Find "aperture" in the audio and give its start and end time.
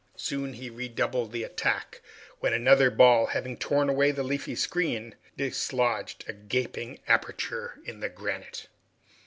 7.07-7.77